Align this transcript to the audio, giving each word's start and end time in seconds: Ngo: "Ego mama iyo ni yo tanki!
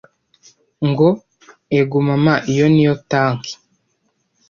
Ngo: 0.89 1.09
"Ego 1.79 1.97
mama 2.09 2.33
iyo 2.51 2.65
ni 2.73 2.81
yo 2.87 2.93
tanki! 3.11 3.53